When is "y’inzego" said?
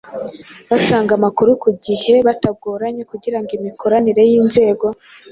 4.31-4.85